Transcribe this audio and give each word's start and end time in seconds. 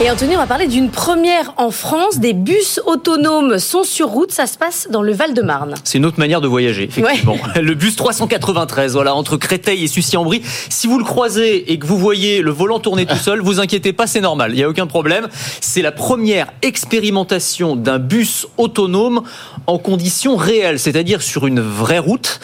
Et 0.00 0.08
Anthony, 0.12 0.36
on 0.36 0.38
va 0.38 0.46
parler 0.46 0.68
d'une 0.68 0.90
première 0.90 1.54
en 1.56 1.72
France. 1.72 2.20
Des 2.20 2.32
bus 2.32 2.80
autonomes 2.86 3.58
sont 3.58 3.82
sur 3.82 4.06
route. 4.06 4.30
Ça 4.30 4.46
se 4.46 4.56
passe 4.56 4.86
dans 4.92 5.02
le 5.02 5.12
Val-de-Marne. 5.12 5.74
C'est 5.82 5.98
une 5.98 6.06
autre 6.06 6.20
manière 6.20 6.40
de 6.40 6.46
voyager, 6.46 6.84
effectivement. 6.84 7.36
Le 7.60 7.74
bus 7.74 7.96
393, 7.96 8.92
voilà, 8.92 9.12
entre 9.16 9.36
Créteil 9.36 9.82
et 9.82 9.88
Sucy-en-Brie. 9.88 10.42
Si 10.68 10.86
vous 10.86 11.00
le 11.00 11.04
croisez 11.04 11.72
et 11.72 11.80
que 11.80 11.86
vous 11.86 11.98
voyez 11.98 12.42
le 12.42 12.52
volant 12.52 12.78
tourner 12.78 13.06
tout 13.06 13.16
seul, 13.16 13.40
vous 13.40 13.58
inquiétez 13.58 13.92
pas, 13.92 14.06
c'est 14.06 14.20
normal. 14.20 14.52
Il 14.52 14.56
n'y 14.58 14.62
a 14.62 14.68
aucun 14.68 14.86
problème. 14.86 15.26
C'est 15.60 15.82
la 15.82 15.90
première 15.90 16.46
expérimentation 16.62 17.74
d'un 17.74 17.98
bus 17.98 18.46
autonome 18.56 19.22
en 19.66 19.78
conditions 19.78 20.36
réelles, 20.36 20.78
c'est-à-dire 20.78 21.22
sur 21.22 21.48
une 21.48 21.60
vraie 21.60 21.98
route 21.98 22.38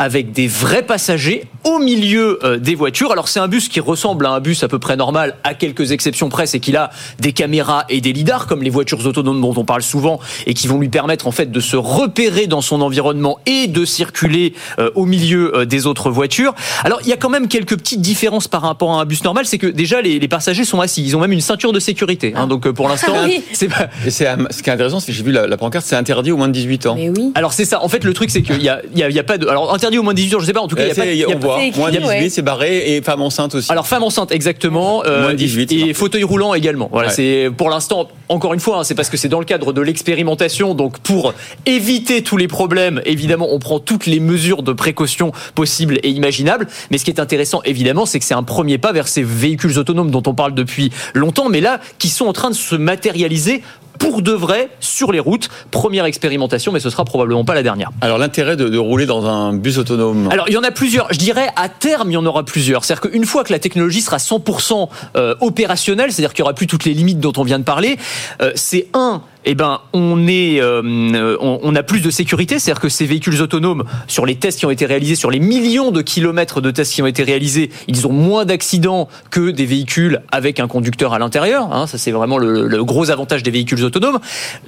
avec 0.00 0.32
des 0.32 0.48
vrais 0.48 0.82
passagers 0.82 1.44
au 1.64 1.78
milieu 1.78 2.38
euh, 2.42 2.56
des 2.56 2.74
voitures. 2.74 3.12
Alors 3.12 3.28
c'est 3.28 3.38
un 3.38 3.48
bus 3.48 3.68
qui 3.68 3.80
ressemble 3.80 4.24
à 4.24 4.30
un 4.30 4.40
bus 4.40 4.62
à 4.62 4.68
peu 4.68 4.78
près 4.78 4.96
normal, 4.96 5.36
à 5.44 5.52
quelques 5.52 5.92
exceptions 5.92 6.30
près, 6.30 6.46
c'est 6.46 6.58
qu'il 6.58 6.78
a 6.78 6.90
des 7.18 7.32
caméras 7.32 7.84
et 7.88 8.00
des 8.00 8.12
lidars 8.12 8.46
comme 8.46 8.62
les 8.62 8.70
voitures 8.70 9.04
autonomes 9.06 9.40
dont 9.40 9.54
on 9.56 9.64
parle 9.64 9.82
souvent 9.82 10.20
et 10.46 10.54
qui 10.54 10.68
vont 10.68 10.78
lui 10.78 10.88
permettre 10.88 11.26
en 11.26 11.30
fait 11.30 11.50
de 11.50 11.60
se 11.60 11.76
repérer 11.76 12.46
dans 12.46 12.60
son 12.60 12.80
environnement 12.80 13.38
et 13.46 13.66
de 13.66 13.84
circuler 13.84 14.54
euh, 14.78 14.90
au 14.94 15.06
milieu 15.06 15.56
euh, 15.56 15.64
des 15.64 15.86
autres 15.86 16.10
voitures. 16.10 16.54
Alors 16.84 17.00
il 17.02 17.08
y 17.08 17.12
a 17.12 17.16
quand 17.16 17.28
même 17.28 17.48
quelques 17.48 17.76
petites 17.76 18.00
différences 18.00 18.48
par 18.48 18.62
rapport 18.62 18.92
à 18.92 19.00
un 19.00 19.04
bus 19.04 19.24
normal, 19.24 19.46
c'est 19.46 19.58
que 19.58 19.66
déjà 19.66 20.00
les, 20.00 20.18
les, 20.18 20.28
passagers 20.28 20.64
sont 20.64 20.80
assis, 20.80 21.02
ils 21.02 21.16
ont 21.16 21.20
même 21.20 21.32
une 21.32 21.40
ceinture 21.40 21.72
de 21.72 21.80
sécurité. 21.80 22.32
Hein, 22.36 22.46
donc 22.46 22.68
pour 22.70 22.88
l'instant, 22.88 23.12
ah 23.14 23.24
oui. 23.24 23.42
c'est 23.52 23.68
pas. 23.68 23.88
Et 24.06 24.10
c'est 24.10 24.28
ce 24.50 24.62
qui 24.62 24.70
est 24.70 24.72
intéressant, 24.72 25.00
c'est 25.00 25.12
que 25.12 25.12
j'ai 25.12 25.24
vu 25.24 25.32
la, 25.32 25.46
la 25.46 25.56
pancarte, 25.56 25.84
c'est 25.86 25.96
interdit 25.96 26.30
au 26.32 26.36
moins 26.36 26.48
de 26.48 26.52
18 26.52 26.86
ans. 26.86 26.94
Mais 26.94 27.08
oui. 27.08 27.32
Alors 27.34 27.52
c'est 27.52 27.64
ça. 27.64 27.82
En 27.82 27.88
fait, 27.88 28.04
le 28.04 28.12
truc 28.12 28.30
c'est 28.30 28.42
qu'il 28.42 28.62
y 28.62 28.68
a, 28.68 28.80
il 28.92 28.98
y, 28.98 29.02
a, 29.02 29.10
y 29.10 29.18
a 29.18 29.24
pas 29.24 29.38
de. 29.38 29.48
Alors 29.48 29.74
interdit 29.74 29.98
au 29.98 30.02
moins 30.02 30.14
de 30.14 30.18
18 30.18 30.36
ans, 30.36 30.40
je 30.40 30.46
sais 30.46 30.52
pas. 30.52 30.60
En 30.60 30.68
tout 30.68 30.76
cas, 30.76 30.84
il 30.84 30.88
y 30.88 30.92
a 30.92 30.94
pas. 30.94 31.06
Y 31.06 31.24
a, 31.24 31.28
on 31.28 31.38
voit 31.38 31.58
moins 31.76 31.90
de 31.90 31.98
18, 31.98 32.30
c'est 32.30 32.42
barré 32.42 32.96
et 32.96 33.02
femme 33.02 33.22
enceinte 33.22 33.54
aussi. 33.54 33.70
Alors 33.70 33.86
femme 33.86 34.02
enceinte 34.02 34.32
exactement. 34.32 35.04
Euh, 35.04 35.22
moins 35.22 35.32
de 35.32 35.36
18. 35.38 35.72
Et, 35.72 35.80
et 35.90 35.94
fauteuil 35.94 36.24
roulant 36.24 36.54
également. 36.54 36.89
Voilà, 36.90 37.08
Ouais. 37.08 37.14
c'est 37.14 37.50
pour 37.56 37.70
l'instant. 37.70 38.08
Encore 38.28 38.54
une 38.54 38.60
fois, 38.60 38.78
hein, 38.78 38.84
c'est 38.84 38.94
parce 38.94 39.08
que 39.10 39.16
c'est 39.16 39.28
dans 39.28 39.38
le 39.38 39.44
cadre 39.44 39.72
de 39.72 39.80
l'expérimentation. 39.80 40.74
Donc 40.74 40.98
pour 41.00 41.34
éviter 41.66 42.22
tous 42.22 42.36
les 42.36 42.48
problèmes, 42.48 43.00
évidemment, 43.04 43.48
on 43.50 43.58
prend 43.58 43.78
toutes 43.80 44.06
les 44.06 44.20
mesures 44.20 44.62
de 44.62 44.72
précaution 44.72 45.32
possibles 45.54 45.98
et 46.02 46.10
imaginables. 46.10 46.66
Mais 46.90 46.98
ce 46.98 47.04
qui 47.04 47.10
est 47.10 47.20
intéressant, 47.20 47.62
évidemment, 47.64 48.06
c'est 48.06 48.18
que 48.18 48.24
c'est 48.24 48.34
un 48.34 48.42
premier 48.42 48.78
pas 48.78 48.92
vers 48.92 49.08
ces 49.08 49.22
véhicules 49.22 49.78
autonomes 49.78 50.10
dont 50.10 50.22
on 50.26 50.34
parle 50.34 50.54
depuis 50.54 50.90
longtemps, 51.14 51.48
mais 51.48 51.60
là 51.60 51.80
qui 51.98 52.08
sont 52.08 52.26
en 52.26 52.32
train 52.32 52.50
de 52.50 52.54
se 52.56 52.74
matérialiser 52.76 53.62
pour 54.00 54.22
de 54.22 54.32
vrai 54.32 54.70
sur 54.80 55.12
les 55.12 55.20
routes. 55.20 55.48
Première 55.70 56.06
expérimentation, 56.06 56.72
mais 56.72 56.80
ce 56.80 56.90
sera 56.90 57.04
probablement 57.04 57.44
pas 57.44 57.54
la 57.54 57.62
dernière. 57.62 57.90
Alors 58.00 58.18
l'intérêt 58.18 58.56
de, 58.56 58.68
de, 58.68 58.78
rouler 58.78 59.06
dans 59.06 59.26
un 59.26 59.52
bus 59.52 59.78
autonome? 59.78 60.28
Alors 60.32 60.48
il 60.48 60.54
y 60.54 60.56
en 60.56 60.64
a 60.64 60.72
plusieurs. 60.72 61.12
Je 61.12 61.18
dirais 61.18 61.50
à 61.54 61.68
terme 61.68 62.10
il 62.10 62.14
y 62.14 62.16
en 62.16 62.26
aura 62.26 62.44
plusieurs. 62.44 62.84
C'est-à-dire 62.84 63.12
qu'une 63.12 63.26
fois 63.26 63.44
que 63.44 63.52
la 63.52 63.60
technologie 63.60 64.00
sera 64.00 64.16
100% 64.16 64.88
euh, 65.16 65.34
opérationnelle, 65.40 66.10
c'est-à-dire 66.10 66.32
qu'il 66.32 66.40
y 66.40 66.42
aura 66.42 66.54
plus 66.54 66.66
toutes 66.66 66.84
les 66.84 66.94
limites 66.94 67.20
dont 67.20 67.32
on 67.36 67.44
vient 67.44 67.58
de 67.58 67.64
parler, 67.64 67.98
euh, 68.42 68.50
c'est 68.56 68.88
un 68.94 69.22
eh 69.44 69.54
ben, 69.54 69.80
on 69.92 70.26
est, 70.28 70.60
euh, 70.60 71.36
on, 71.40 71.60
on, 71.62 71.74
a 71.74 71.82
plus 71.82 72.00
de 72.00 72.10
sécurité, 72.10 72.58
c'est-à-dire 72.58 72.80
que 72.80 72.88
ces 72.88 73.06
véhicules 73.06 73.40
autonomes, 73.40 73.84
sur 74.06 74.26
les 74.26 74.34
tests 74.34 74.58
qui 74.58 74.66
ont 74.66 74.70
été 74.70 74.86
réalisés, 74.86 75.14
sur 75.14 75.30
les 75.30 75.40
millions 75.40 75.90
de 75.90 76.02
kilomètres 76.02 76.60
de 76.60 76.70
tests 76.70 76.92
qui 76.92 77.02
ont 77.02 77.06
été 77.06 77.22
réalisés, 77.22 77.70
ils 77.88 78.06
ont 78.06 78.12
moins 78.12 78.44
d'accidents 78.44 79.08
que 79.30 79.50
des 79.50 79.64
véhicules 79.64 80.20
avec 80.30 80.60
un 80.60 80.68
conducteur 80.68 81.14
à 81.14 81.18
l'intérieur. 81.18 81.72
Hein, 81.72 81.86
ça, 81.86 81.96
c'est 81.96 82.10
vraiment 82.10 82.38
le, 82.38 82.66
le, 82.66 82.84
gros 82.84 83.10
avantage 83.10 83.42
des 83.42 83.50
véhicules 83.50 83.82
autonomes. 83.82 84.18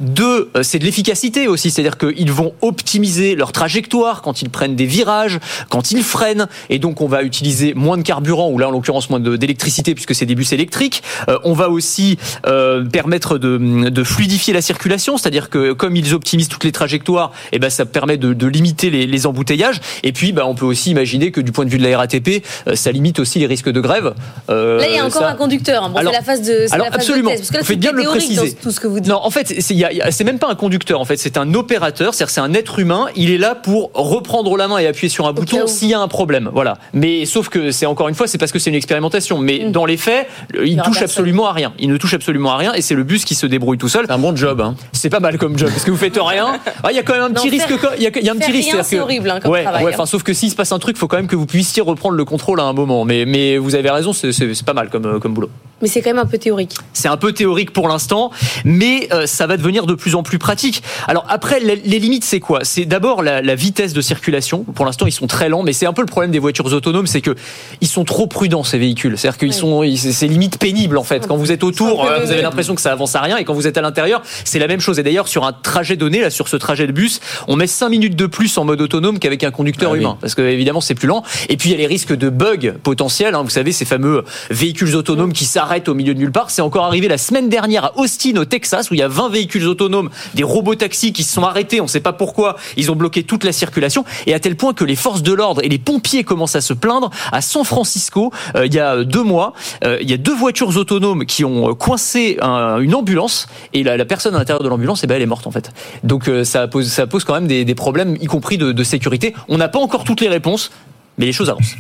Deux, 0.01 0.51
euh, 0.57 0.63
c'est 0.63 0.79
de 0.79 0.85
l'efficacité 0.85 1.49
aussi, 1.49 1.71
c'est-à-dire 1.71 1.99
qu'ils 1.99 2.33
vont 2.33 2.55
optimiser 2.63 3.35
leur 3.35 3.53
trajectoire 3.53 4.23
quand 4.23 4.41
ils 4.41 4.49
prennent 4.49 4.77
des 4.77 4.87
virages, 4.87 5.39
quand 5.69 5.91
ils 5.91 6.03
freinent, 6.03 6.49
et 6.71 6.79
donc 6.79 7.01
on 7.01 7.09
va 7.09 7.23
utiliser 7.23 7.75
moins 7.75 7.99
de 7.99 8.03
carburant 8.03 8.49
ou 8.51 8.59
là 8.59 8.69
en 8.69 8.71
l'occurrence 8.71 9.11
moins 9.11 9.21
d'électricité 9.21 9.95
puisque 9.95 10.15
c'est 10.15 10.27
des 10.27 10.35
bus 10.35 10.53
électriques. 10.53 11.03
Euh, 11.29 11.39
on 11.45 11.53
va 11.53 11.69
aussi 11.69 12.17
euh, 12.47 12.85
permettre 12.85 13.37
de, 13.37 13.89
de 13.91 14.05
fluidifier 14.05 14.55
la 14.55 14.62
circulation, 14.63 15.17
c'est-à-dire 15.17 15.51
que 15.51 15.73
comme 15.73 15.97
ils 15.97 16.15
optimisent 16.15 16.49
toutes 16.49 16.65
les 16.65 16.73
trajectoires, 16.73 17.33
et 17.53 17.57
eh 17.57 17.59
ben 17.59 17.71
ça 17.71 17.85
permet 17.85 18.17
de, 18.17 18.33
de 18.33 18.47
limiter 18.47 18.91
les, 18.91 19.07
les, 19.07 19.27
embouteillages. 19.27 19.81
Et 20.03 20.13
puis, 20.13 20.33
ben, 20.33 20.45
on 20.45 20.55
peut 20.55 20.65
aussi 20.65 20.91
imaginer 20.91 21.31
que 21.31 21.41
du 21.41 21.53
point 21.53 21.65
de 21.65 21.71
vue 21.71 21.79
de 21.79 21.89
la 21.89 21.97
RATP, 21.99 22.45
euh, 22.67 22.75
ça 22.75 22.93
limite 22.93 23.19
aussi 23.19 23.39
les 23.39 23.47
risques 23.47 23.71
de 23.71 23.81
grève. 23.81 24.15
Euh, 24.51 24.79
là, 24.79 24.87
il 24.89 24.95
y 24.95 24.99
a 24.99 25.05
encore 25.05 25.23
ça... 25.23 25.29
un 25.29 25.35
conducteur. 25.35 25.85
Hein. 25.85 25.91
Bon, 25.91 25.99
c'est 25.99 26.13
la 26.13 26.23
phase 26.23 26.43
de. 26.43 26.73
Alors 26.73 26.87
la 26.87 26.93
phase 26.93 27.01
absolument. 27.01 27.31
De 27.31 27.37
test, 27.37 27.43
parce 27.43 27.51
que 27.51 27.57
là, 27.59 27.65
Faites 27.65 27.79
bien 27.79 27.93
de 27.93 27.97
le 27.99 28.05
préciser. 28.05 28.55
Tout 28.55 28.71
ce 28.71 28.81
que 28.81 28.87
vous 28.87 29.01
dites. 29.01 29.11
Non, 29.11 29.21
en 29.23 29.31
fait, 29.31 29.61
c'est 29.61 30.25
même 30.25 30.39
pas 30.39 30.51
un 30.51 30.55
conducteur. 30.55 31.01
En 31.01 31.05
fait, 31.05 31.17
c'est 31.17 31.37
un 31.37 31.55
opérateur. 31.55 32.15
C'est-à-dire, 32.15 32.33
c'est 32.33 32.41
un 32.41 32.55
être 32.55 32.79
humain. 32.79 33.07
Il 33.17 33.31
est 33.31 33.39
là 33.39 33.55
pour 33.55 33.91
reprendre 33.95 34.57
la 34.57 34.69
main 34.69 34.79
et 34.79 34.87
appuyer 34.87 35.09
sur 35.09 35.27
un 35.27 35.33
bouton 35.33 35.67
s'il 35.67 35.89
y 35.89 35.95
a 35.95 36.01
un 36.01 36.09
problème. 36.09 36.51
Voilà. 36.53 36.79
Mais 36.93 37.27
sauf 37.27 37.49
que 37.49 37.71
c'est 37.71 37.87
encore 37.87 38.09
une 38.09 38.15
fois, 38.15 38.27
c'est 38.27 38.39
parce 38.39 38.53
que 38.53 38.59
c'est 38.59 38.71
une 38.71 38.77
expérimentation. 38.77 39.39
Mais 39.39 39.65
mmh. 39.65 39.73
dans 39.73 39.85
les 39.85 39.97
faits, 39.97 40.29
il, 40.55 40.73
il 40.73 40.83
touche 40.83 41.03
absolument 41.03 41.47
à 41.47 41.53
rien. 41.53 41.73
Il 41.79 41.89
ne 41.89 41.97
touche 41.97 42.15
absolument 42.15 42.53
à 42.53 42.57
rien. 42.57 42.73
Et 42.75 42.83
c'est 42.83 42.95
le 42.95 43.05
bus 43.05 43.25
qui 43.25 43.35
se 43.35 43.47
débrouille 43.47 43.79
tout 43.79 43.89
seul. 43.89 44.05
C'est 44.07 44.13
un 44.13 44.19
bon 44.19 44.37
job. 44.37 44.52
Hein. 44.61 44.75
C'est 44.93 45.11
pas 45.11 45.21
mal 45.21 45.39
comme 45.39 45.59
job 45.59 45.71
parce 45.71 45.85
que 45.85 45.91
vous 45.91 45.97
faites 45.97 46.19
rien. 46.21 46.59
Ah, 46.83 46.91
il 46.91 46.97
y 46.97 46.99
a 46.99 47.03
quand 47.03 47.15
même 47.15 47.23
un 47.23 47.31
petit 47.31 47.47
non, 47.47 47.53
risque. 47.53 47.79
Faire, 47.79 47.93
il 47.97 48.03
y 48.03 48.07
a, 48.07 48.11
il 48.15 48.25
y 48.25 48.29
a 48.29 48.33
un 48.33 48.37
petit 48.37 48.53
risque. 48.53 48.77
C'est 48.83 48.99
horrible 48.99 49.31
hein, 49.31 49.41
comme 49.41 49.53
ouais, 49.53 49.63
travail. 49.63 49.85
Ouais, 49.85 49.95
enfin, 49.95 50.07
sauf 50.07 50.23
que 50.23 50.33
s'il 50.33 50.51
se 50.51 50.57
passe 50.57 50.73
un 50.73 50.79
truc, 50.79 50.97
il 50.97 50.99
faut 50.99 51.09
quand 51.09 51.17
même 51.17 51.27
que 51.27 51.37
vous 51.37 51.47
puissiez 51.47 51.83
reprendre 51.83 52.17
le 52.17 52.25
contrôle 52.25 52.61
à 52.61 52.65
un 52.65 52.73
moment. 52.73 53.05
Mais, 53.05 53.25
mais 53.27 53.59
vous 53.59 53.75
avez 53.75 53.91
raison, 53.91 54.13
c'est 54.13 54.65
pas 54.65 54.75
mal 54.75 54.91
comme, 54.91 55.21
comme 55.21 55.35
boulot. 55.35 55.51
Mais 55.83 55.89
c'est 55.89 56.01
quand 56.01 56.11
même 56.11 56.19
un 56.19 56.27
peu 56.27 56.39
théorique. 56.39 56.77
C'est 56.93 57.09
un 57.09 57.17
peu 57.17 57.33
théorique 57.33 57.73
pour 57.73 57.89
l'instant, 57.89 58.31
mais 58.65 59.09
euh, 59.13 59.27
ça 59.27 59.47
va 59.47 59.57
devenir 59.57 59.87
de 59.87 59.95
plus 59.95 60.15
en 60.15 60.23
plus 60.23 60.39
pratique. 60.39 60.83
Alors 61.09 61.27
après, 61.29 61.61
les, 61.61 61.77
limites, 61.77 62.25
c'est 62.25 62.41
quoi? 62.41 62.61
C'est 62.63 62.85
d'abord 62.85 63.23
la, 63.23 63.43
la, 63.43 63.55
vitesse 63.55 63.93
de 63.93 64.01
circulation. 64.01 64.65
Pour 64.65 64.85
l'instant, 64.85 65.07
ils 65.07 65.13
sont 65.13 65.27
très 65.27 65.49
lents, 65.49 65.63
mais 65.63 65.73
c'est 65.73 65.87
un 65.87 65.93
peu 65.93 66.03
le 66.03 66.07
problème 66.07 66.31
des 66.31 66.39
voitures 66.39 66.73
autonomes, 66.73 67.07
c'est 67.07 67.21
que 67.21 67.35
ils 67.81 67.89
sont 67.89 68.05
trop 68.05 68.27
prudents 68.27 68.63
ces 68.65 68.79
véhicules. 68.79 69.19
C'est-à-dire 69.19 69.39
qu'ils 69.39 69.55
sont, 69.55 69.83
c'est 69.97 70.27
limite 70.27 70.59
pénible 70.59 70.99
en 70.99 71.05
fait. 71.05 71.27
Quand 71.27 71.37
vous 71.37 71.53
êtes 71.53 71.65
autour, 71.65 72.07
euh, 72.07 72.25
vous 72.25 72.31
avez 72.31 72.43
l'impression 72.43 72.75
que 72.75 72.81
ça 72.81 72.93
avance 72.93 73.15
à 73.15 73.21
rien, 73.21 73.37
et 73.37 73.45
quand 73.45 73.55
vous 73.55 73.67
êtes 73.67 73.77
à 73.77 73.83
l'intérieur, 73.83 74.23
c'est 74.45 74.59
la 74.59 74.69
même 74.69 74.81
chose. 74.81 74.99
Et 74.99 75.03
d'ailleurs, 75.03 75.29
sur 75.29 75.45
un 75.45 75.53
trajet 75.53 75.97
donné, 75.97 76.21
là, 76.21 76.31
sur 76.31 76.49
ce 76.49 76.57
trajet 76.57 76.87
de 76.87 76.93
bus, 76.93 77.21
on 77.49 77.57
met 77.57 77.67
5 77.67 77.89
minutes 77.89 78.17
de 78.17 78.27
plus 78.27 78.57
en 78.59 78.65
mode 78.65 78.81
autonome 78.81 79.19
qu'avec 79.19 79.45
un 79.45 79.51
conducteur 79.51 79.93
ah, 79.95 79.97
humain, 79.97 80.13
oui. 80.13 80.19
parce 80.21 80.35
que 80.35 80.43
évidemment, 80.43 80.81
c'est 80.81 80.95
plus 80.95 81.09
lent. 81.09 81.23
Et 81.49 81.57
puis 81.57 81.71
il 81.71 81.73
y 81.73 81.75
a 81.75 81.79
les 81.79 81.87
risques 81.87 82.15
de 82.15 82.29
bugs 82.29 82.75
potentiels. 82.83 83.35
Hein, 83.35 83.43
vous 83.43 83.51
savez, 83.51 83.73
ces 83.73 83.85
fameux 83.85 84.25
véhicules 84.51 84.95
autonomes 84.97 85.33
qui 85.33 85.45
s'arrêtent 85.45 85.72
au 85.89 85.95
milieu 85.95 86.15
de 86.15 86.19
nulle 86.19 86.33
part. 86.33 86.51
C'est 86.51 86.63
encore 86.63 86.85
arrivé 86.85 87.09
la 87.09 87.19
semaine 87.19 87.49
dernière 87.49 87.87
à 87.87 87.99
Austin, 87.99 88.37
au 88.37 88.45
Texas, 88.45 88.91
où 88.91 88.95
il 88.95 89.01
y 89.01 89.03
a 89.03 89.09
20 89.09 89.31
véhicules 89.31 89.67
autonomes, 89.67 90.11
des 90.35 90.43
robots 90.43 90.75
taxis 90.75 91.13
qui 91.13 91.23
se 91.23 91.33
sont 91.33 91.45
arrêtés. 91.45 91.81
On 91.81 91.85
ne 91.85 91.89
sait 91.89 92.01
pas 92.01 92.13
pourquoi. 92.13 92.57
Ils 92.77 92.91
ont 92.91 92.97
bloqué 92.97 93.23
toute 93.23 93.45
la 93.45 93.53
circulation. 93.53 94.05
Et 94.27 94.35
à 94.35 94.41
tel 94.41 94.57
point 94.57 94.75
que 94.75 94.85
les 94.85 94.97
forces 94.97 95.23
de 95.23 95.33
l'ordre 95.33 95.65
et 95.65 95.69
les 95.69 95.79
pompiers 95.79 96.25
commencent 96.25 96.57
à 96.57 96.61
se 96.61 96.75
plaindre. 96.75 97.11
À 97.33 97.41
San 97.41 97.65
Francisco, 97.65 98.33
euh, 98.55 98.67
il 98.67 98.75
y 98.75 98.79
a 98.79 99.05
deux 99.05 99.23
mois, 99.23 99.55
euh, 99.85 99.99
il 100.03 100.11
y 100.11 100.13
a 100.15 100.19
deux 100.19 100.35
voitures 100.35 100.77
autonomes 100.77 101.25
qui 101.25 101.45
ont 101.45 101.75
coincé 101.75 102.37
un, 102.43 102.79
une 102.79 102.95
ambulance. 102.95 103.47
Et 103.73 103.83
la, 103.83 104.05
personne 104.05 104.35
à 104.35 104.39
l'intérieur 104.39 104.63
de 104.63 104.69
l'ambulance, 104.69 105.03
eh 105.05 105.07
ben, 105.07 105.15
elle 105.15 105.23
est 105.23 105.27
morte, 105.27 105.47
en 105.47 105.51
fait. 105.51 105.73
Donc 106.05 106.29
euh, 106.29 106.45
ça, 106.45 106.69
pose, 106.69 106.89
ça 106.89 107.07
pose 107.07 107.25
quand 107.25 107.35
même 107.35 107.47
des, 107.47 107.75
problèmes, 107.75 108.17
y 108.21 108.27
compris 108.27 108.59
de 108.59 108.85
sécurité. 108.85 109.35
On 109.49 109.57
n'a 109.57 109.69
pas 109.69 109.79
encore 109.79 110.05
toutes 110.05 110.21
les 110.21 110.29
réponses, 110.29 110.71
mais 111.17 111.27
les 111.27 111.33
choses 111.33 111.49
avancent. 111.49 111.77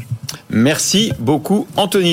Merci 0.50 1.12
beaucoup, 1.19 1.66
Anthony. 1.76 2.12